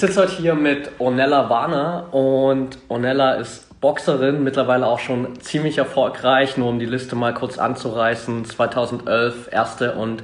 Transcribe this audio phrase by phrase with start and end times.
[0.00, 5.76] Ich sitze heute hier mit Ornella Warner und Ornella ist Boxerin, mittlerweile auch schon ziemlich
[5.76, 8.46] erfolgreich, nur um die Liste mal kurz anzureißen.
[8.46, 10.22] 2011 erste und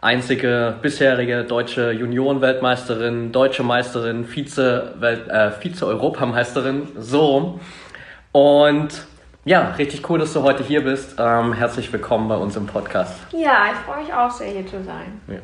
[0.00, 7.60] einzige bisherige deutsche Juniorenweltmeisterin, deutsche Meisterin, Vize-Welt, äh, Vize-Europameisterin, so.
[8.32, 9.06] Und
[9.44, 11.14] ja, richtig cool, dass du heute hier bist.
[11.20, 13.14] Ähm, herzlich willkommen bei uns im Podcast.
[13.30, 15.20] Ja, ich freue mich auch sehr, hier zu sein.
[15.28, 15.38] Ja.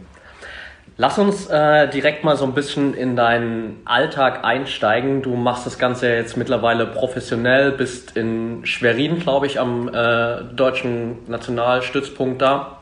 [1.00, 5.22] Lass uns äh, direkt mal so ein bisschen in deinen Alltag einsteigen.
[5.22, 11.18] Du machst das Ganze jetzt mittlerweile professionell, bist in Schwerin, glaube ich, am äh, deutschen
[11.28, 12.80] Nationalstützpunkt da.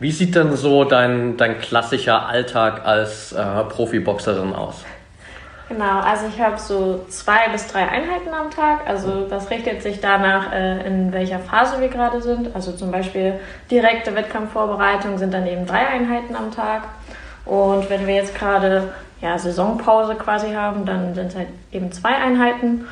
[0.00, 4.84] Wie sieht denn so dein, dein klassischer Alltag als äh, Profiboxerin aus?
[5.70, 8.88] Genau, also ich habe so zwei bis drei Einheiten am Tag.
[8.88, 12.56] Also das richtet sich danach, äh, in welcher Phase wir gerade sind.
[12.56, 13.34] Also zum Beispiel
[13.70, 16.82] direkte Wettkampfvorbereitung sind dann eben drei Einheiten am Tag.
[17.44, 22.16] Und wenn wir jetzt gerade ja, Saisonpause quasi haben, dann sind es halt eben zwei
[22.16, 22.86] Einheiten.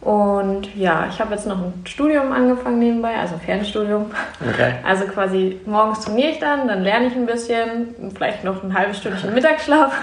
[0.00, 4.06] Und ja, ich habe jetzt noch ein Studium angefangen nebenbei, also ein Fernstudium.
[4.48, 4.74] Okay.
[4.86, 8.98] Also quasi morgens trainiere ich dann, dann lerne ich ein bisschen, vielleicht noch ein halbes
[8.98, 10.00] Stündchen Mittagsschlaf.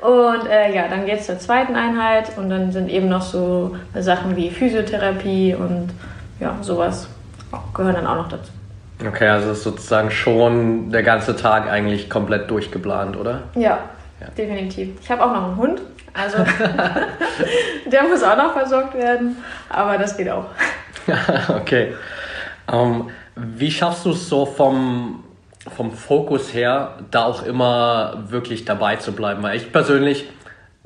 [0.00, 3.76] Und äh, ja, dann geht es zur zweiten Einheit und dann sind eben noch so
[3.94, 5.90] Sachen wie Physiotherapie und
[6.38, 7.08] ja, sowas
[7.74, 8.52] gehören dann auch noch dazu.
[9.06, 13.42] Okay, also ist sozusagen schon der ganze Tag eigentlich komplett durchgeplant, oder?
[13.54, 13.78] Ja,
[14.20, 14.28] ja.
[14.36, 14.90] definitiv.
[15.00, 15.82] Ich habe auch noch einen Hund,
[16.14, 16.38] also
[17.86, 19.36] der muss auch noch versorgt werden,
[19.68, 20.46] aber das geht auch.
[21.48, 21.94] okay.
[22.70, 25.24] Um, ähm, wie schaffst du es so vom,
[25.74, 29.42] vom Fokus her, da auch immer wirklich dabei zu bleiben?
[29.42, 30.26] Weil ich persönlich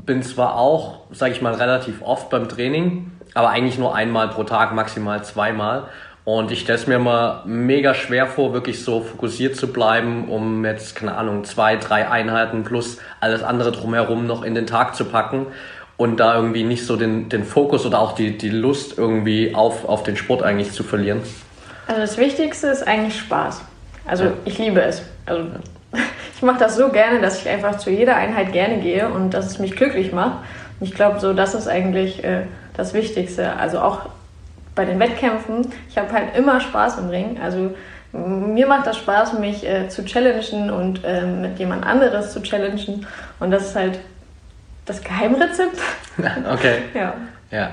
[0.05, 4.45] bin zwar auch, sage ich mal, relativ oft beim Training, aber eigentlich nur einmal pro
[4.45, 5.85] Tag, maximal zweimal.
[6.25, 10.65] Und ich stelle es mir immer mega schwer vor, wirklich so fokussiert zu bleiben, um
[10.65, 15.05] jetzt, keine Ahnung, zwei, drei Einheiten plus alles andere drumherum noch in den Tag zu
[15.05, 15.47] packen
[15.97, 19.85] und da irgendwie nicht so den, den Fokus oder auch die, die Lust irgendwie auf,
[19.85, 21.23] auf den Sport eigentlich zu verlieren.
[21.89, 23.63] Also das Wichtigste ist eigentlich Spaß.
[24.07, 24.33] Also ja.
[24.45, 25.03] ich liebe es.
[25.27, 25.45] Also
[26.37, 29.47] ich mache das so gerne, dass ich einfach zu jeder Einheit gerne gehe und dass
[29.47, 30.39] es mich glücklich macht.
[30.81, 32.43] Und ich glaube, so das ist eigentlich äh,
[32.77, 33.57] das Wichtigste.
[33.57, 34.01] Also auch
[34.75, 37.39] bei den Wettkämpfen, ich habe halt immer Spaß im Ring.
[37.43, 37.75] Also
[38.13, 43.07] mir macht das Spaß, mich äh, zu challengen und äh, mit jemand anderes zu challengen.
[43.41, 43.99] Und das ist halt
[44.85, 45.79] das Geheimrezept.
[46.53, 46.79] okay.
[46.95, 47.15] ja.
[47.51, 47.71] Ja.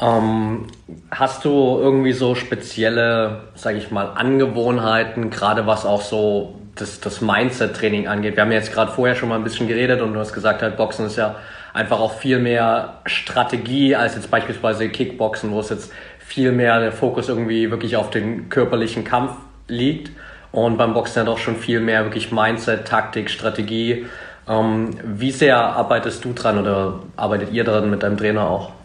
[0.00, 0.66] Ähm,
[1.10, 7.22] hast du irgendwie so spezielle, sage ich mal, Angewohnheiten, gerade was auch so das, das
[7.22, 8.36] Mindset-Training angeht?
[8.36, 10.76] Wir haben jetzt gerade vorher schon mal ein bisschen geredet und du hast gesagt, halt
[10.76, 11.36] Boxen ist ja
[11.72, 16.92] einfach auch viel mehr Strategie als jetzt beispielsweise Kickboxen, wo es jetzt viel mehr der
[16.92, 19.32] Fokus irgendwie wirklich auf den körperlichen Kampf
[19.68, 20.10] liegt.
[20.52, 24.06] Und beim Boxen ja doch schon viel mehr wirklich Mindset, Taktik, Strategie.
[24.48, 28.75] Ähm, wie sehr arbeitest du dran oder arbeitet ihr dran mit deinem Trainer auch?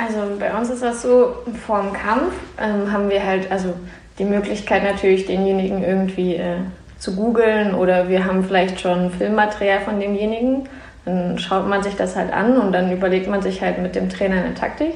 [0.00, 1.34] Also bei uns ist das so,
[1.66, 3.74] vor dem Kampf ähm, haben wir halt also
[4.18, 6.56] die Möglichkeit natürlich denjenigen irgendwie äh,
[6.98, 10.68] zu googeln oder wir haben vielleicht schon Filmmaterial von demjenigen
[11.04, 14.08] dann schaut man sich das halt an und dann überlegt man sich halt mit dem
[14.08, 14.94] Trainer eine Taktik.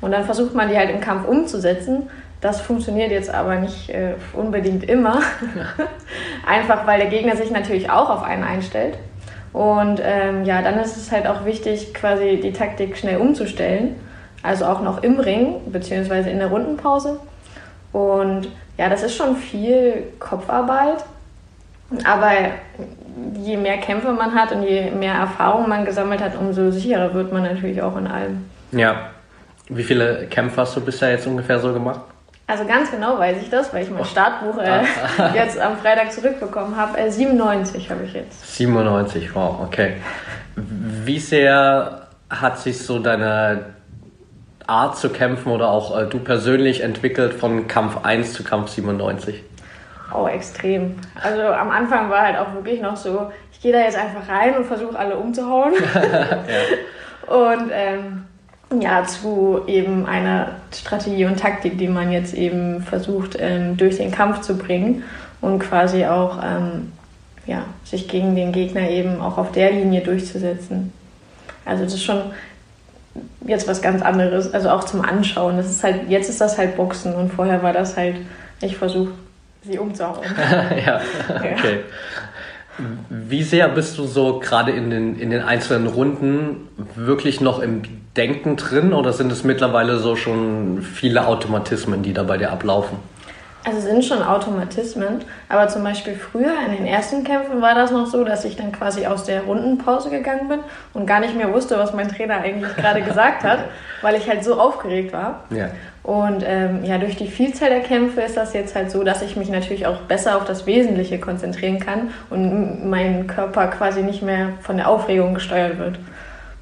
[0.00, 2.10] Und dann versucht man die halt im Kampf umzusetzen.
[2.40, 5.20] Das funktioniert jetzt aber nicht äh, unbedingt immer.
[6.46, 8.98] Einfach weil der Gegner sich natürlich auch auf einen einstellt.
[9.52, 13.96] Und ähm, ja, dann ist es halt auch wichtig, quasi die Taktik schnell umzustellen.
[14.42, 17.18] Also auch noch im Ring, beziehungsweise in der Rundenpause.
[17.92, 21.04] Und ja, das ist schon viel Kopfarbeit.
[22.04, 22.32] Aber
[23.34, 27.32] je mehr Kämpfe man hat und je mehr Erfahrung man gesammelt hat, umso sicherer wird
[27.32, 28.44] man natürlich auch in allem.
[28.72, 29.10] Ja.
[29.70, 32.00] Wie viele Kämpfe hast du bisher jetzt ungefähr so gemacht?
[32.46, 34.04] Also ganz genau weiß ich das, weil ich mein oh.
[34.04, 34.82] Startbuch äh,
[35.34, 36.96] jetzt am Freitag zurückbekommen habe.
[36.96, 38.56] Äh, 97 habe ich jetzt.
[38.56, 39.96] 97, wow, okay.
[40.56, 43.66] Wie sehr hat sich so deine
[44.68, 49.42] Art zu kämpfen oder auch äh, du persönlich entwickelt von Kampf 1 zu Kampf 97?
[50.14, 50.96] Oh, extrem.
[51.22, 54.56] Also am Anfang war halt auch wirklich noch so, ich gehe da jetzt einfach rein
[54.56, 55.74] und versuche alle umzuhauen.
[55.94, 56.38] ja.
[57.34, 58.24] Und ähm,
[58.80, 64.10] ja, zu eben einer Strategie und Taktik, die man jetzt eben versucht ähm, durch den
[64.10, 65.04] Kampf zu bringen
[65.40, 66.92] und quasi auch ähm,
[67.46, 70.92] ja, sich gegen den Gegner eben auch auf der Linie durchzusetzen.
[71.64, 72.22] Also das ist schon
[73.46, 75.56] jetzt was ganz anderes, also auch zum Anschauen.
[75.56, 78.16] Das ist halt, jetzt ist das halt Boxen und vorher war das halt,
[78.60, 79.12] ich versuche
[79.62, 80.20] sie umzuhauen.
[80.86, 81.80] ja, okay.
[83.08, 87.82] Wie sehr bist du so gerade in den, in den einzelnen Runden wirklich noch im
[88.16, 92.98] Denken drin oder sind es mittlerweile so schon viele Automatismen, die da bei dir ablaufen?
[93.68, 95.20] Also sind schon Automatismen,
[95.50, 98.72] aber zum Beispiel früher in den ersten Kämpfen war das noch so, dass ich dann
[98.72, 100.60] quasi aus der Rundenpause gegangen bin
[100.94, 103.58] und gar nicht mehr wusste, was mein Trainer eigentlich gerade gesagt hat,
[104.00, 105.44] weil ich halt so aufgeregt war.
[105.50, 105.68] Ja.
[106.02, 109.36] Und ähm, ja, durch die Vielzahl der Kämpfe ist das jetzt halt so, dass ich
[109.36, 114.54] mich natürlich auch besser auf das Wesentliche konzentrieren kann und mein Körper quasi nicht mehr
[114.62, 115.98] von der Aufregung gesteuert wird.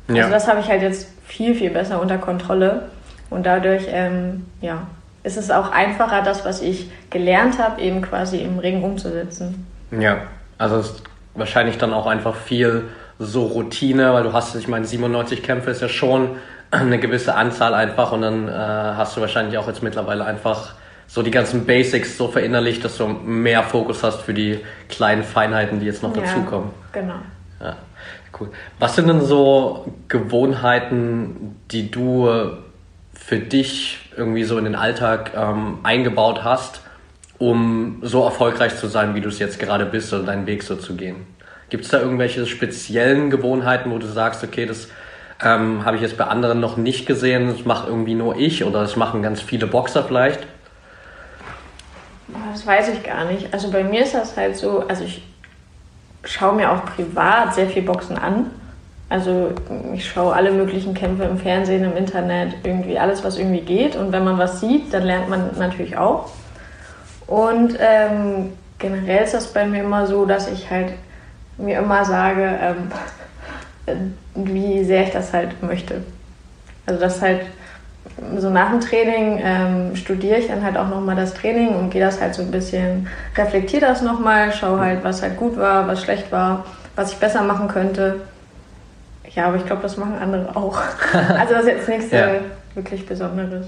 [0.09, 0.25] Ja.
[0.25, 2.87] Also das habe ich halt jetzt viel, viel besser unter Kontrolle
[3.31, 4.89] und dadurch, ähm, ja,
[5.27, 9.67] ist es auch einfacher, das, was ich gelernt habe, eben quasi im Ring umzusetzen.
[9.91, 10.19] Ja,
[10.57, 11.03] also es ist
[11.35, 12.85] wahrscheinlich dann auch einfach viel
[13.19, 16.37] so Routine, weil du hast, ich meine, 97 Kämpfe ist ja schon
[16.71, 20.75] eine gewisse Anzahl einfach und dann äh, hast du wahrscheinlich auch jetzt mittlerweile einfach
[21.09, 25.81] so die ganzen Basics so verinnerlicht, dass du mehr Fokus hast für die kleinen Feinheiten,
[25.81, 26.71] die jetzt noch ja, dazukommen.
[26.93, 27.15] Genau.
[27.61, 27.77] Ja,
[28.39, 28.51] cool.
[28.79, 32.29] Was sind denn so Gewohnheiten, die du
[33.19, 36.83] für dich irgendwie so in den Alltag ähm, eingebaut hast,
[37.39, 40.77] um so erfolgreich zu sein, wie du es jetzt gerade bist oder deinen Weg so
[40.77, 41.27] zu gehen?
[41.69, 44.89] Gibt es da irgendwelche speziellen Gewohnheiten, wo du sagst, okay, das
[45.43, 48.81] ähm, habe ich jetzt bei anderen noch nicht gesehen, das mache irgendwie nur ich oder
[48.81, 50.47] das machen ganz viele Boxer vielleicht?
[52.53, 53.53] Das weiß ich gar nicht.
[53.53, 55.23] Also bei mir ist das halt so, also ich
[56.25, 58.51] schaue mir auch privat sehr viel Boxen an
[59.09, 59.53] also
[59.95, 63.95] ich schaue alle möglichen Kämpfe im Fernsehen, im Internet, irgendwie alles, was irgendwie geht.
[63.95, 66.31] Und wenn man was sieht, dann lernt man natürlich auch.
[67.27, 70.93] Und ähm, generell ist das bei mir immer so, dass ich halt
[71.57, 76.03] mir immer sage, ähm, wie sehr ich das halt möchte.
[76.87, 77.43] Also das halt
[78.39, 82.01] so nach dem Training ähm, studiere ich dann halt auch nochmal das Training und gehe
[82.01, 86.03] das halt so ein bisschen, reflektiere das nochmal, schaue halt, was halt gut war, was
[86.03, 86.65] schlecht war,
[86.95, 88.21] was ich besser machen könnte.
[89.37, 90.79] Ja, aber ich glaube, das machen andere auch.
[91.13, 92.27] also das ist jetzt nichts ja.
[92.75, 93.67] wirklich Besonderes.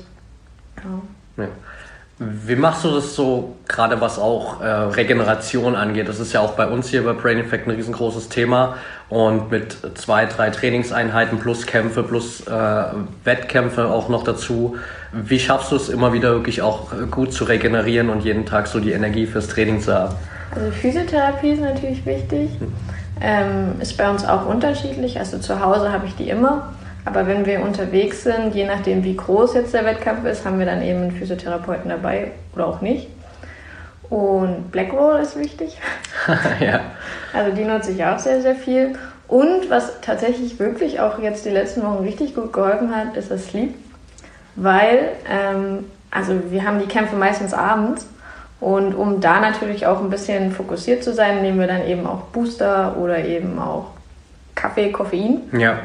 [0.76, 1.44] Ja.
[1.44, 1.48] ja.
[2.20, 6.08] Wie machst du das so, gerade was auch äh, Regeneration angeht?
[6.08, 8.76] Das ist ja auch bei uns hier bei Brain Effect ein riesengroßes Thema.
[9.08, 12.84] Und mit zwei, drei Trainingseinheiten plus Kämpfe plus äh,
[13.24, 14.76] Wettkämpfe auch noch dazu.
[15.12, 18.80] Wie schaffst du es immer wieder wirklich auch gut zu regenerieren und jeden Tag so
[18.80, 20.16] die Energie fürs Training zu haben?
[20.54, 22.50] Also Physiotherapie ist natürlich wichtig.
[22.58, 22.72] Hm.
[23.20, 25.18] Ähm, ist bei uns auch unterschiedlich.
[25.18, 26.72] Also zu Hause habe ich die immer.
[27.04, 30.66] Aber wenn wir unterwegs sind, je nachdem wie groß jetzt der Wettkampf ist, haben wir
[30.66, 33.08] dann eben einen Physiotherapeuten dabei oder auch nicht.
[34.10, 35.78] Und Black Roll ist wichtig.
[36.60, 36.80] ja.
[37.32, 38.94] Also die nutze ich auch sehr, sehr viel.
[39.26, 43.46] Und was tatsächlich wirklich auch jetzt die letzten Wochen richtig gut geholfen hat, ist das
[43.46, 43.74] Sleep.
[44.56, 48.06] Weil, ähm, also wir haben die Kämpfe meistens abends
[48.60, 52.22] und um da natürlich auch ein bisschen fokussiert zu sein, nehmen wir dann eben auch
[52.32, 53.92] Booster oder eben auch
[54.54, 55.42] Kaffee, Koffein.
[55.52, 55.78] Ja.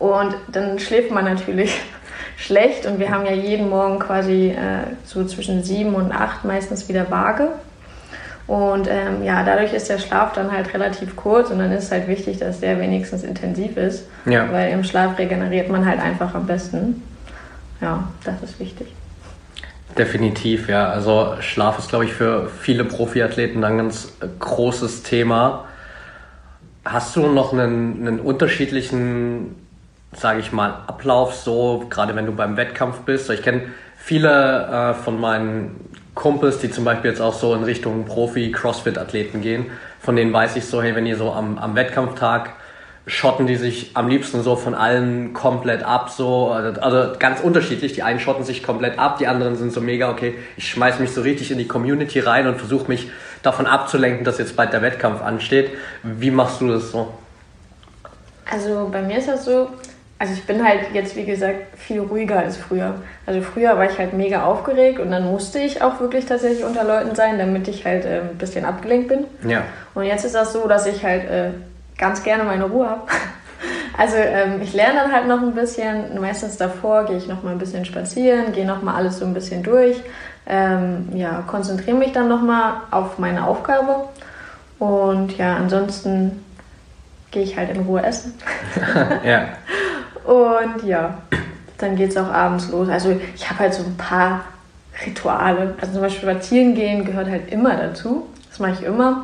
[0.00, 1.80] Und dann schläft man natürlich
[2.36, 6.88] schlecht und wir haben ja jeden Morgen quasi äh, so zwischen sieben und acht meistens
[6.88, 7.48] wieder Waage.
[8.46, 11.92] Und ähm, ja, dadurch ist der Schlaf dann halt relativ kurz und dann ist es
[11.92, 14.06] halt wichtig, dass der wenigstens intensiv ist.
[14.26, 14.52] Ja.
[14.52, 17.02] Weil im Schlaf regeneriert man halt einfach am besten.
[17.80, 18.88] Ja, das ist wichtig.
[19.96, 20.88] Definitiv, ja.
[20.88, 25.66] Also Schlaf ist, glaube ich, für viele Profiathleten ein ganz großes Thema.
[26.84, 29.54] Hast du noch einen, einen unterschiedlichen,
[30.12, 33.30] sage ich mal, Ablauf so, gerade wenn du beim Wettkampf bist?
[33.30, 35.80] Ich kenne viele äh, von meinen
[36.14, 39.66] Kumpels, die zum Beispiel jetzt auch so in Richtung Profi-Crossfit-Athleten gehen.
[40.00, 42.50] Von denen weiß ich so, hey, wenn ihr so am, am Wettkampftag
[43.06, 47.92] schotten die sich am liebsten so von allen komplett ab, so, also ganz unterschiedlich.
[47.92, 51.10] Die einen schotten sich komplett ab, die anderen sind so mega, okay, ich schmeiß mich
[51.10, 53.10] so richtig in die Community rein und versuche mich
[53.42, 55.70] davon abzulenken, dass jetzt bald der Wettkampf ansteht.
[56.02, 57.12] Wie machst du das so?
[58.50, 59.68] Also bei mir ist das so,
[60.18, 62.94] also ich bin halt jetzt, wie gesagt, viel ruhiger als früher.
[63.26, 66.84] Also früher war ich halt mega aufgeregt und dann musste ich auch wirklich tatsächlich unter
[66.84, 69.24] Leuten sein, damit ich halt äh, ein bisschen abgelenkt bin.
[69.46, 69.64] Ja.
[69.94, 71.50] Und jetzt ist das so, dass ich halt äh,
[71.98, 73.02] ganz gerne meine Ruhe habe.
[73.96, 76.20] Also ähm, ich lerne dann halt noch ein bisschen.
[76.20, 79.32] Meistens davor gehe ich noch mal ein bisschen spazieren, gehe noch mal alles so ein
[79.32, 80.02] bisschen durch.
[80.46, 84.08] Ähm, ja, konzentriere mich dann noch mal auf meine Aufgabe.
[84.80, 86.44] Und ja, ansonsten
[87.30, 88.34] gehe ich halt in Ruhe essen.
[89.24, 89.48] ja.
[90.24, 91.18] Und ja,
[91.78, 92.88] dann geht es auch abends los.
[92.88, 94.40] Also ich habe halt so ein paar
[95.06, 95.74] Rituale.
[95.80, 98.26] Also zum Beispiel spazieren gehen gehört halt immer dazu.
[98.48, 99.23] Das mache ich immer.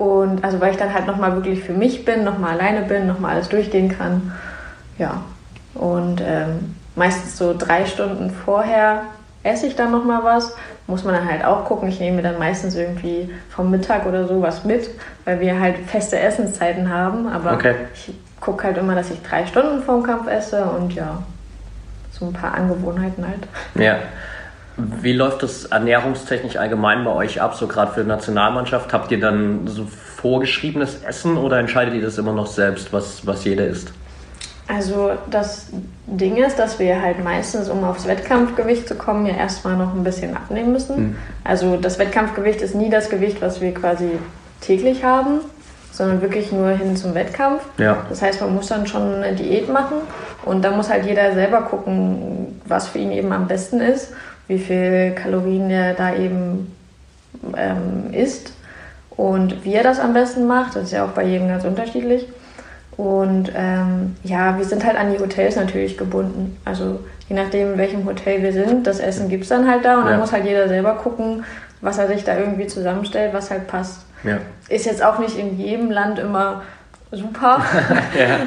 [0.00, 3.34] Und also weil ich dann halt nochmal wirklich für mich bin, nochmal alleine bin, nochmal
[3.34, 4.32] alles durchgehen kann.
[4.96, 5.20] Ja.
[5.74, 9.02] Und ähm, meistens so drei Stunden vorher
[9.42, 10.56] esse ich dann nochmal was.
[10.86, 11.90] Muss man dann halt auch gucken.
[11.90, 14.88] Ich nehme dann meistens irgendwie vom Mittag oder so was mit,
[15.26, 17.28] weil wir halt feste Essenszeiten haben.
[17.28, 17.74] Aber okay.
[17.92, 21.22] ich gucke halt immer, dass ich drei Stunden vorm Kampf esse und ja,
[22.10, 23.46] so ein paar Angewohnheiten halt.
[23.74, 23.98] Ja.
[25.02, 28.92] Wie läuft das ernährungstechnisch allgemein bei euch ab, so gerade für die Nationalmannschaft?
[28.92, 33.44] Habt ihr dann so vorgeschriebenes Essen oder entscheidet ihr das immer noch selbst, was, was
[33.44, 33.92] jeder isst?
[34.68, 35.68] Also das
[36.06, 40.04] Ding ist, dass wir halt meistens, um aufs Wettkampfgewicht zu kommen, ja erstmal noch ein
[40.04, 40.96] bisschen abnehmen müssen.
[40.96, 41.16] Mhm.
[41.42, 44.10] Also das Wettkampfgewicht ist nie das Gewicht, was wir quasi
[44.60, 45.40] täglich haben,
[45.90, 47.62] sondern wirklich nur hin zum Wettkampf.
[47.78, 48.06] Ja.
[48.08, 49.96] Das heißt, man muss dann schon eine Diät machen
[50.44, 54.12] und da muss halt jeder selber gucken, was für ihn eben am besten ist,
[54.50, 56.76] wie viel Kalorien er da eben
[57.56, 58.52] ähm, isst
[59.10, 60.74] und wie er das am besten macht.
[60.74, 62.26] Das ist ja auch bei jedem ganz unterschiedlich.
[62.96, 66.58] Und ähm, ja, wir sind halt an die Hotels natürlich gebunden.
[66.64, 69.98] Also je nachdem, in welchem Hotel wir sind, das Essen gibt es dann halt da
[69.98, 70.10] und ja.
[70.10, 71.44] dann muss halt jeder selber gucken,
[71.80, 74.04] was er sich da irgendwie zusammenstellt, was halt passt.
[74.24, 74.38] Ja.
[74.68, 76.62] Ist jetzt auch nicht in jedem Land immer
[77.12, 77.62] super.
[78.18, 78.40] ja.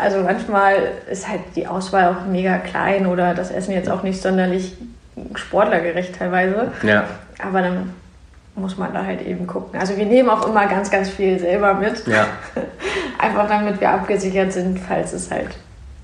[0.00, 0.74] Also manchmal
[1.08, 4.76] ist halt die Auswahl auch mega klein oder das Essen jetzt auch nicht sonderlich
[5.34, 6.72] sportlergerecht teilweise.
[6.82, 7.04] Ja.
[7.38, 7.94] Aber dann
[8.54, 9.78] muss man da halt eben gucken.
[9.78, 12.06] Also wir nehmen auch immer ganz, ganz viel selber mit.
[12.06, 12.26] Ja.
[13.18, 15.50] Einfach damit wir abgesichert sind, falls es halt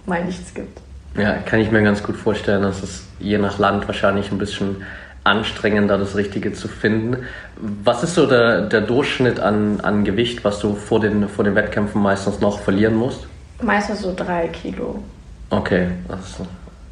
[0.07, 0.81] mal nichts gibt.
[1.17, 4.85] Ja, kann ich mir ganz gut vorstellen, dass es je nach Land wahrscheinlich ein bisschen
[5.23, 7.25] anstrengender, das Richtige zu finden.
[7.57, 11.55] Was ist so der, der Durchschnitt an, an Gewicht, was du vor den, vor den
[11.55, 13.27] Wettkämpfen meistens noch verlieren musst?
[13.63, 15.03] Meistens so drei Kilo.
[15.51, 16.47] Okay, also,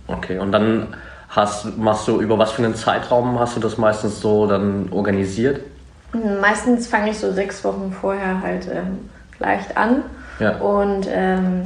[0.06, 0.38] okay.
[0.38, 0.86] Und dann
[1.32, 5.60] hast, machst du über was für einen Zeitraum hast du das meistens so dann organisiert?
[6.40, 9.08] Meistens fange ich so sechs Wochen vorher halt ähm,
[9.38, 10.02] leicht an.
[10.38, 10.58] Ja.
[10.58, 11.62] Und ähm,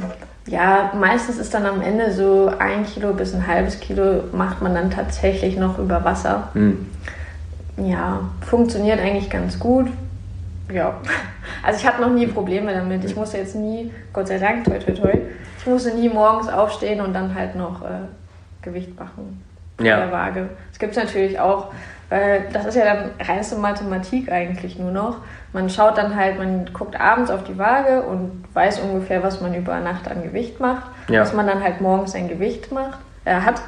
[0.46, 4.74] ja, meistens ist dann am Ende so ein Kilo bis ein halbes Kilo macht man
[4.74, 6.48] dann tatsächlich noch über Wasser.
[6.54, 6.86] Mhm.
[7.76, 9.88] Ja, funktioniert eigentlich ganz gut.
[10.72, 10.94] Ja,
[11.64, 13.04] also ich hatte noch nie Probleme damit.
[13.04, 15.18] Ich musste jetzt nie, Gott sei Dank, toi toi toi,
[15.58, 18.06] ich musste nie morgens aufstehen und dann halt noch äh,
[18.62, 19.42] Gewicht machen
[19.80, 19.98] ja.
[19.98, 20.48] der Waage.
[20.72, 21.72] Es gibt natürlich auch,
[22.08, 25.18] weil das ist ja dann reinste Mathematik eigentlich nur noch.
[25.52, 29.54] Man schaut dann halt, man guckt abends auf die Waage und weiß ungefähr, was man
[29.54, 31.20] über Nacht an Gewicht macht, ja.
[31.20, 33.62] dass man dann halt morgens sein Gewicht macht, äh, hat.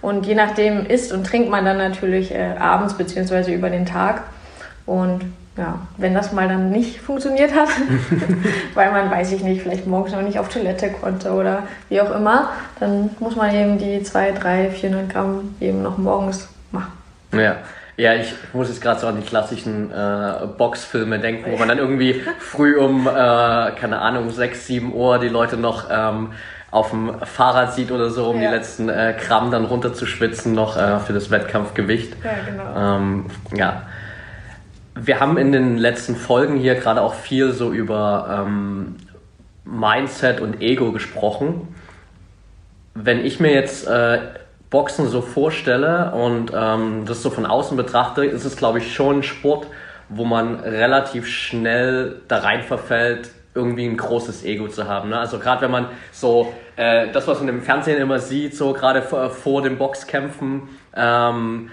[0.00, 3.54] Und je nachdem isst und trinkt man dann natürlich äh, abends bzw.
[3.54, 4.22] über den Tag.
[4.86, 7.68] Und ja, wenn das mal dann nicht funktioniert hat,
[8.74, 12.14] weil man, weiß ich nicht, vielleicht morgens noch nicht auf Toilette konnte oder wie auch
[12.14, 16.92] immer, dann muss man eben die 2, 3, 400 Gramm eben noch morgens machen.
[17.32, 17.56] Ja.
[17.96, 21.78] Ja, ich muss jetzt gerade so an die klassischen äh, Boxfilme denken, wo man dann
[21.78, 26.32] irgendwie früh um, äh, keine Ahnung, 6, 7 Uhr die Leute noch ähm,
[26.72, 28.50] auf dem Fahrrad sieht oder so, um ja.
[28.50, 32.16] die letzten äh, Gramm dann runterzuschwitzen noch äh, für das Wettkampfgewicht.
[32.24, 32.96] Ja, genau.
[32.96, 33.82] Ähm, ja.
[34.96, 38.96] Wir haben in den letzten Folgen hier gerade auch viel so über ähm,
[39.64, 41.74] Mindset und Ego gesprochen.
[42.94, 44.20] Wenn ich mir jetzt äh,
[44.70, 49.18] Boxen so vorstelle und ähm, das so von außen betrachte, ist es, glaube ich, schon
[49.18, 49.66] ein Sport,
[50.08, 55.10] wo man relativ schnell da rein verfällt, irgendwie ein großes Ego zu haben.
[55.10, 55.18] Ne?
[55.18, 59.02] Also gerade wenn man so äh, das, was man im Fernsehen immer sieht, so gerade
[59.02, 60.62] vor, vor den Boxkämpfen,
[60.94, 61.70] ähm,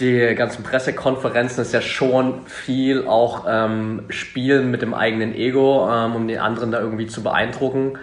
[0.00, 6.16] die ganzen Pressekonferenzen ist ja schon viel auch ähm, Spielen mit dem eigenen Ego, ähm,
[6.16, 7.98] um den anderen da irgendwie zu beeindrucken.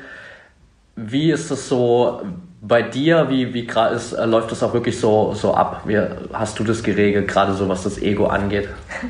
[0.95, 2.21] Wie ist das so
[2.61, 3.29] bei dir?
[3.29, 5.81] Wie, wie ist, äh, läuft das auch wirklich so, so ab?
[5.85, 5.99] Wie
[6.31, 8.69] hast du das geregelt, gerade so was das Ego angeht?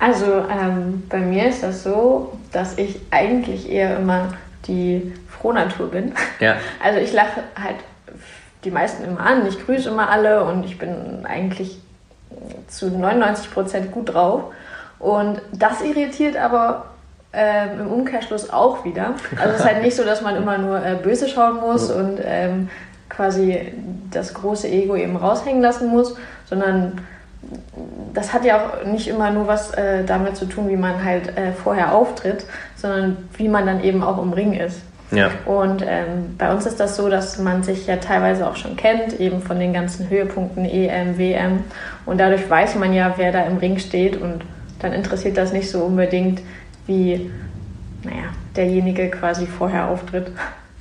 [0.00, 4.28] Also ähm, bei mir ist das so, dass ich eigentlich eher immer
[4.68, 6.12] die Frohnatur bin.
[6.38, 6.54] Ja.
[6.80, 7.78] Also ich lache halt
[8.62, 11.80] die meisten immer an, ich grüße immer alle und ich bin eigentlich
[12.68, 14.44] zu 99 Prozent gut drauf.
[14.98, 16.86] Und das irritiert aber
[17.32, 19.14] ähm, im Umkehrschluss auch wieder.
[19.38, 22.18] Also es ist halt nicht so, dass man immer nur äh, böse schauen muss und
[22.24, 22.68] ähm,
[23.08, 23.72] quasi
[24.10, 26.14] das große Ego eben raushängen lassen muss,
[26.46, 27.00] sondern
[28.14, 31.36] das hat ja auch nicht immer nur was äh, damit zu tun, wie man halt
[31.36, 32.44] äh, vorher auftritt,
[32.76, 34.80] sondern wie man dann eben auch im Ring ist.
[35.10, 35.30] Ja.
[35.46, 39.18] Und ähm, bei uns ist das so, dass man sich ja teilweise auch schon kennt,
[39.18, 41.64] eben von den ganzen Höhepunkten EM, WM.
[42.04, 44.20] Und dadurch weiß man ja, wer da im Ring steht.
[44.20, 44.42] Und
[44.80, 46.42] dann interessiert das nicht so unbedingt,
[46.86, 47.30] wie
[48.04, 50.30] naja, derjenige quasi vorher auftritt.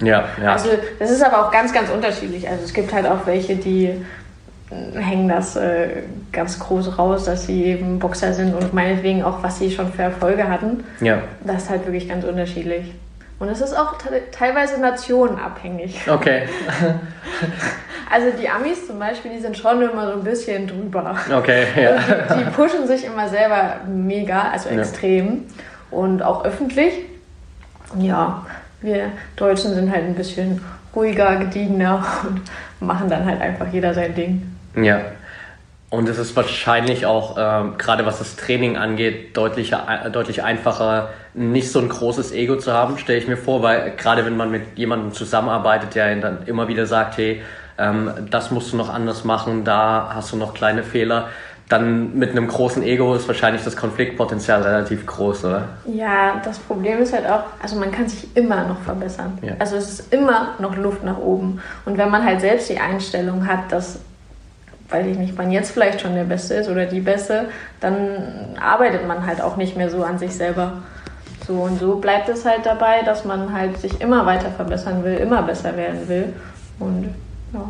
[0.01, 0.53] Ja, ja.
[0.53, 0.69] Also
[0.99, 2.47] das ist aber auch ganz, ganz unterschiedlich.
[2.47, 3.93] Also es gibt halt auch welche, die
[4.69, 9.59] hängen das äh, ganz groß raus, dass sie eben Boxer sind und meinetwegen auch, was
[9.59, 10.83] sie schon für Erfolge hatten.
[10.99, 11.21] Ja.
[11.43, 12.93] Das ist halt wirklich ganz unterschiedlich.
[13.39, 13.95] Und es ist auch
[14.31, 16.09] teilweise nationenabhängig.
[16.09, 16.47] Okay.
[18.11, 21.15] also die Amis zum Beispiel, die sind schon immer so ein bisschen drüber.
[21.31, 21.91] Okay, ja.
[21.91, 25.27] Also die, die, pushen sich immer selber mega, also extrem.
[25.27, 25.97] Ja.
[25.99, 26.93] Und auch öffentlich.
[27.99, 28.45] Ja,
[28.81, 30.63] wir Deutschen sind halt ein bisschen
[30.95, 32.41] ruhiger, gediegener und
[32.87, 34.51] machen dann halt einfach jeder sein Ding.
[34.75, 34.99] Ja.
[35.89, 41.09] Und es ist wahrscheinlich auch, ähm, gerade was das Training angeht, deutlich, äh, deutlich einfacher,
[41.33, 44.51] nicht so ein großes Ego zu haben, stelle ich mir vor, weil gerade wenn man
[44.51, 47.41] mit jemandem zusammenarbeitet, der dann immer wieder sagt, hey,
[47.77, 51.29] ähm, das musst du noch anders machen, da hast du noch kleine Fehler,
[51.69, 55.69] dann mit einem großen Ego ist wahrscheinlich das Konfliktpotenzial relativ groß, oder?
[55.85, 59.37] Ja, das Problem ist halt auch, also man kann sich immer noch verbessern.
[59.41, 59.53] Ja.
[59.59, 61.61] Also es ist immer noch Luft nach oben.
[61.85, 63.99] Und wenn man halt selbst die Einstellung hat, dass
[64.89, 69.07] weiß ich nicht, man jetzt vielleicht schon der Beste ist oder die Beste, dann arbeitet
[69.07, 70.83] man halt auch nicht mehr so an sich selber.
[71.45, 75.15] So und so bleibt es halt dabei, dass man halt sich immer weiter verbessern will,
[75.15, 76.33] immer besser werden will.
[76.79, 77.13] Und
[77.53, 77.69] ja,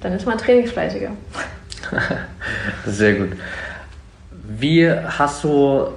[0.00, 1.10] dann ist man trainingsfleißiger.
[2.86, 3.30] Sehr gut.
[4.30, 5.88] Wie hast du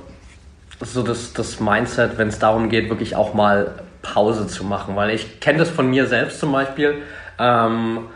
[0.82, 4.96] so das, das Mindset, wenn es darum geht, wirklich auch mal Pause zu machen?
[4.96, 7.02] Weil ich kenne das von mir selbst zum Beispiel.
[7.38, 8.08] Ähm,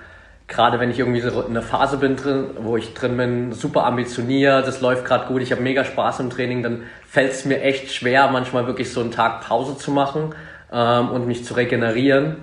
[0.53, 3.85] gerade wenn ich irgendwie so in einer Phase bin drin, wo ich drin bin, super
[3.85, 7.61] ambitioniert, das läuft gerade gut, ich habe mega Spaß im Training, dann fällt es mir
[7.61, 10.35] echt schwer, manchmal wirklich so einen Tag Pause zu machen
[10.71, 12.37] ähm, und mich zu regenerieren.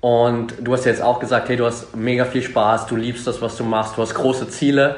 [0.00, 3.26] Und du hast ja jetzt auch gesagt, hey, du hast mega viel Spaß, du liebst
[3.26, 4.96] das, was du machst, du hast große Ziele.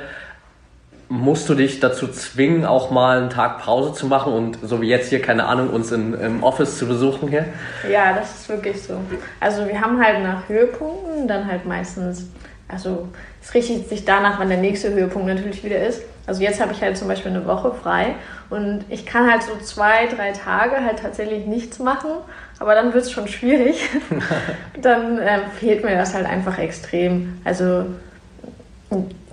[1.09, 4.89] Musst du dich dazu zwingen, auch mal einen Tag Pause zu machen und so wie
[4.89, 7.47] jetzt hier, keine Ahnung, uns in, im Office zu besuchen hier?
[7.91, 8.99] Ja, das ist wirklich so.
[9.41, 12.29] Also wir haben halt nach Höhepunkten dann halt meistens,
[12.73, 13.09] also
[13.43, 16.03] es richtet sich danach, wann der nächste Höhepunkt natürlich wieder ist.
[16.27, 18.15] Also jetzt habe ich halt zum Beispiel eine Woche frei
[18.49, 22.11] und ich kann halt so zwei, drei Tage halt tatsächlich nichts machen,
[22.59, 23.89] aber dann wird es schon schwierig.
[24.81, 27.41] dann äh, fehlt mir das halt einfach extrem.
[27.45, 27.87] Also,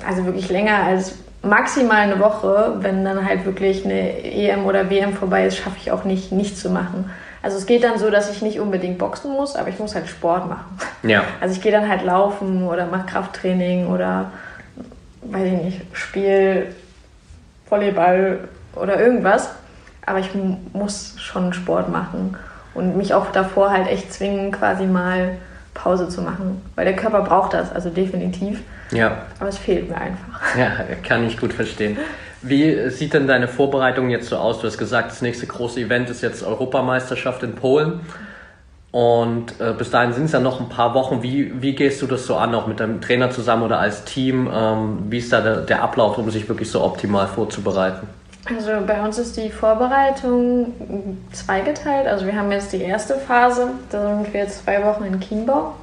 [0.06, 5.14] also wirklich länger als maximal eine Woche, wenn dann halt wirklich eine EM oder WM
[5.14, 7.10] vorbei ist, schaffe ich auch nicht, nichts zu machen.
[7.42, 10.10] Also es geht dann so, dass ich nicht unbedingt boxen muss, aber ich muss halt
[10.10, 10.78] Sport machen.
[11.04, 11.24] Ja.
[11.40, 14.32] Also ich gehe dann halt laufen oder mache Krafttraining oder
[15.22, 16.68] weiß ich nicht, spiele
[17.70, 18.40] Volleyball
[18.76, 19.52] oder irgendwas.
[20.06, 20.32] Aber ich
[20.74, 22.36] muss schon Sport machen
[22.74, 25.38] und mich auch davor halt echt zwingen, quasi mal
[25.74, 26.62] Pause zu machen.
[26.76, 28.62] Weil der Körper braucht das, also definitiv.
[28.92, 29.24] Ja.
[29.40, 30.56] Aber es fehlt mir einfach.
[30.58, 30.72] Ja,
[31.08, 31.98] kann ich gut verstehen.
[32.42, 34.60] Wie sieht denn deine Vorbereitung jetzt so aus?
[34.60, 38.00] Du hast gesagt, das nächste große Event ist jetzt Europameisterschaft in Polen.
[38.92, 41.22] Und äh, bis dahin sind es ja noch ein paar Wochen.
[41.22, 44.50] Wie, wie gehst du das so an, auch mit deinem Trainer zusammen oder als Team?
[44.52, 48.08] Ähm, wie ist da der, der Ablauf, um sich wirklich so optimal vorzubereiten?
[48.48, 50.74] Also bei uns ist die Vorbereitung
[51.34, 52.08] zweigeteilt.
[52.08, 55.74] Also wir haben jetzt die erste Phase, da sind wir jetzt zwei Wochen in Chiembaum.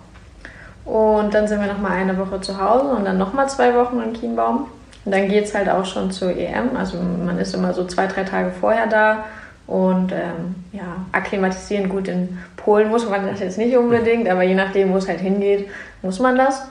[0.84, 4.14] Und dann sind wir nochmal eine Woche zu Hause und dann nochmal zwei Wochen in
[4.14, 4.66] Chiembaum.
[5.06, 6.76] Und dann geht es halt auch schon zur EM.
[6.76, 9.24] Also man ist immer so zwei, drei Tage vorher da.
[9.68, 14.54] Und ähm, ja, akklimatisieren gut in Polen muss man das jetzt nicht unbedingt, aber je
[14.54, 15.68] nachdem, wo es halt hingeht,
[16.02, 16.62] muss man das.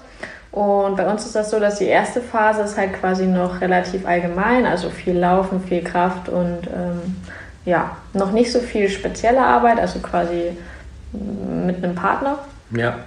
[0.52, 4.06] Und bei uns ist das so, dass die erste Phase ist halt quasi noch relativ
[4.06, 7.16] allgemein, also viel Laufen, viel Kraft und ähm,
[7.66, 10.58] ja, noch nicht so viel spezielle Arbeit, also quasi
[11.12, 12.40] mit einem Partner.
[12.72, 13.00] Ja.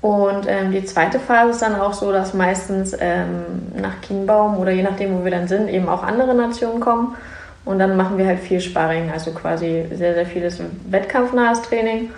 [0.00, 4.70] Und ähm, die zweite Phase ist dann auch so, dass meistens ähm, nach Kienbaum oder
[4.70, 7.16] je nachdem, wo wir dann sind, eben auch andere Nationen kommen.
[7.64, 12.10] Und dann machen wir halt viel Sparring, also quasi sehr, sehr vieles wettkampfnahes Training.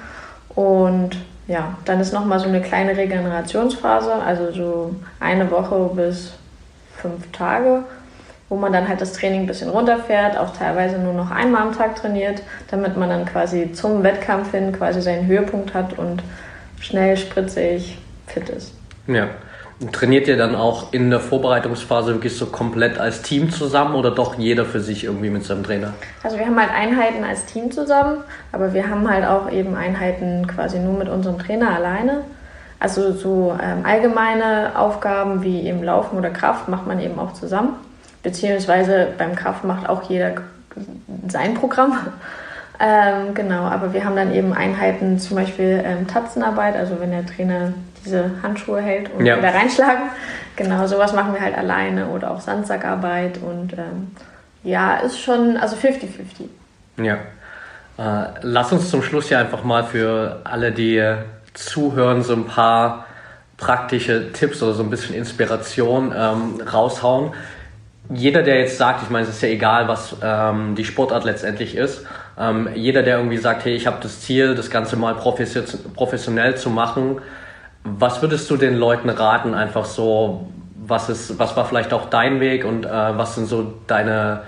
[0.54, 1.16] Und
[1.48, 6.34] ja, dann ist nochmal so eine kleine Regenerationsphase, also so eine Woche bis
[6.96, 7.82] fünf Tage,
[8.48, 11.76] wo man dann halt das Training ein bisschen runterfährt, auch teilweise nur noch einmal am
[11.76, 16.22] Tag trainiert, damit man dann quasi zum Wettkampf hin quasi seinen Höhepunkt hat und
[16.80, 18.74] schnell, spritzig, fit ist.
[19.06, 19.28] Ja.
[19.92, 24.36] Trainiert ihr dann auch in der Vorbereitungsphase wirklich so komplett als Team zusammen oder doch
[24.36, 25.94] jeder für sich irgendwie mit seinem Trainer?
[26.22, 28.18] Also wir haben halt Einheiten als Team zusammen,
[28.52, 32.24] aber wir haben halt auch eben Einheiten quasi nur mit unserem Trainer alleine.
[32.78, 37.74] Also so ähm, allgemeine Aufgaben wie eben Laufen oder Kraft macht man eben auch zusammen.
[38.22, 40.32] Beziehungsweise beim Kraft macht auch jeder
[41.28, 41.98] sein Programm.
[42.80, 47.26] Ähm, genau, aber wir haben dann eben Einheiten, zum Beispiel ähm, Tatzenarbeit, also wenn der
[47.26, 49.36] Trainer diese Handschuhe hält und ja.
[49.36, 50.04] wieder reinschlagen.
[50.56, 54.12] Genau, sowas machen wir halt alleine oder auch Sandsackarbeit und ähm,
[54.62, 56.48] ja, ist schon, also 50-50.
[57.02, 57.18] Ja.
[57.98, 61.02] Äh, lass uns zum Schluss ja einfach mal für alle, die
[61.52, 63.06] zuhören, so ein paar
[63.56, 67.32] praktische Tipps oder so ein bisschen Inspiration ähm, raushauen.
[68.08, 71.76] Jeder, der jetzt sagt, ich meine, es ist ja egal, was ähm, die Sportart letztendlich
[71.76, 72.06] ist,
[72.40, 76.70] Ähm, jeder, der irgendwie sagt, hey, ich habe das Ziel, das Ganze mal professionell zu
[76.70, 77.20] machen,
[77.84, 82.40] was würdest du den Leuten raten, einfach so, was, ist, was war vielleicht auch dein
[82.40, 84.42] Weg und äh, was sind so deine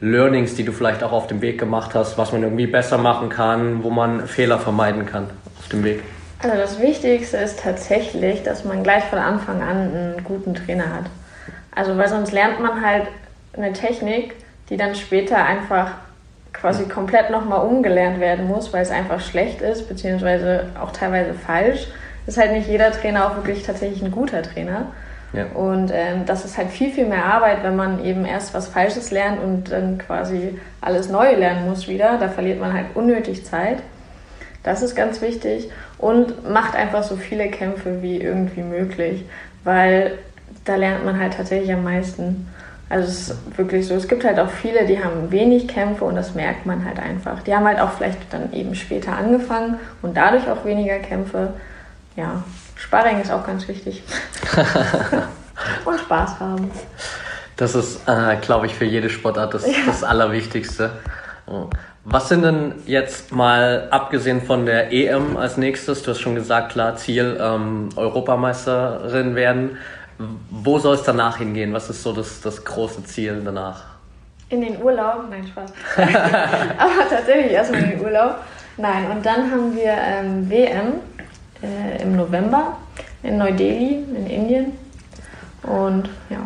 [0.00, 3.28] Learnings, die du vielleicht auch auf dem Weg gemacht hast, was man irgendwie besser machen
[3.28, 6.02] kann, wo man Fehler vermeiden kann auf dem Weg?
[6.42, 11.04] Also das Wichtigste ist tatsächlich, dass man gleich von Anfang an einen guten Trainer hat.
[11.74, 13.06] Also weil sonst lernt man halt
[13.56, 14.34] eine Technik,
[14.68, 15.92] die dann später einfach
[16.52, 21.88] quasi komplett nochmal umgelernt werden muss, weil es einfach schlecht ist, beziehungsweise auch teilweise falsch.
[22.26, 24.92] Ist halt nicht jeder Trainer auch wirklich tatsächlich ein guter Trainer.
[25.32, 25.46] Ja.
[25.54, 29.10] Und ähm, das ist halt viel, viel mehr Arbeit, wenn man eben erst was Falsches
[29.10, 32.18] lernt und dann quasi alles neu lernen muss wieder.
[32.18, 33.78] Da verliert man halt unnötig Zeit.
[34.62, 35.70] Das ist ganz wichtig.
[35.98, 39.24] Und macht einfach so viele Kämpfe wie irgendwie möglich,
[39.64, 40.18] weil
[40.64, 42.48] da lernt man halt tatsächlich am meisten.
[42.92, 46.14] Also es ist wirklich so, es gibt halt auch viele, die haben wenig Kämpfe und
[46.14, 47.42] das merkt man halt einfach.
[47.42, 51.54] Die haben halt auch vielleicht dann eben später angefangen und dadurch auch weniger Kämpfe.
[52.16, 52.44] Ja,
[52.76, 54.02] Sparring ist auch ganz wichtig.
[55.86, 56.70] und Spaß haben.
[57.56, 59.72] Das ist, äh, glaube ich, für jede Sportart das, ja.
[59.86, 60.90] das Allerwichtigste.
[62.04, 66.72] Was sind denn jetzt mal, abgesehen von der EM als nächstes, du hast schon gesagt,
[66.72, 69.78] klar, Ziel ähm, Europameisterin werden.
[70.50, 71.72] Wo soll es danach hingehen?
[71.72, 73.84] Was ist so das, das große Ziel danach?
[74.48, 75.24] In den Urlaub?
[75.30, 75.72] Nein, Spaß.
[75.96, 78.36] Aber tatsächlich erstmal in den Urlaub.
[78.76, 80.94] Nein, und dann haben wir ähm, WM
[81.62, 82.76] äh, im November
[83.22, 84.72] in Neu-Delhi in Indien.
[85.62, 86.38] Und ja.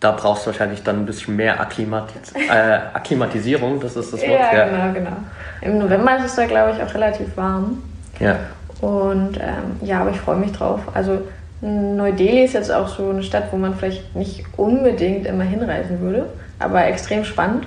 [0.00, 2.52] Da brauchst du wahrscheinlich dann ein bisschen mehr Akklimatis äh,
[2.92, 4.30] Akklimatisierung, das ist das Wort.
[4.30, 5.16] Ja, genau, genau.
[5.60, 7.82] Im November ist es da, glaube ich, auch relativ warm.
[8.20, 8.36] Ja.
[8.80, 10.80] Und ähm, ja, aber ich freue mich drauf.
[10.94, 11.22] Also
[11.60, 16.26] Neu-Delhi ist jetzt auch so eine Stadt, wo man vielleicht nicht unbedingt immer hinreisen würde,
[16.58, 17.66] aber extrem spannend.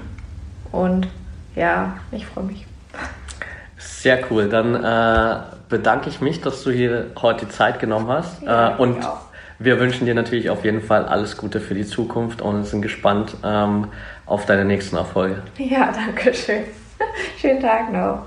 [0.71, 1.07] Und
[1.55, 2.65] ja, ich freue mich.
[3.77, 4.47] Sehr cool.
[4.47, 8.41] Dann äh, bedanke ich mich, dass du hier heute die Zeit genommen hast.
[8.41, 8.97] Ja, äh, und
[9.59, 13.35] wir wünschen dir natürlich auf jeden Fall alles Gute für die Zukunft und sind gespannt
[13.43, 13.89] ähm,
[14.25, 15.43] auf deine nächsten Erfolge.
[15.57, 16.63] Ja, danke schön.
[17.39, 18.25] Schönen Tag noch.